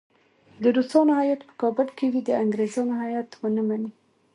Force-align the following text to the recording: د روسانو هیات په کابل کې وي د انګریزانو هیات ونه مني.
د 0.61 0.63
روسانو 0.77 1.11
هیات 1.19 1.41
په 1.47 1.53
کابل 1.61 1.87
کې 1.97 2.05
وي 2.11 2.21
د 2.25 2.29
انګریزانو 2.43 2.93
هیات 3.03 3.29
ونه 3.41 3.61
مني. 3.67 3.91